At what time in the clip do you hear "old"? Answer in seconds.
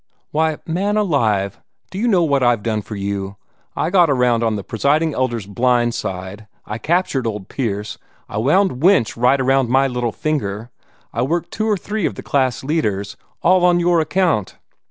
7.27-7.49